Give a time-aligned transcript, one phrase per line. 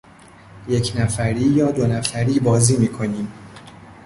[0.67, 3.31] یک نفری یا دونفری بازی میکنیم.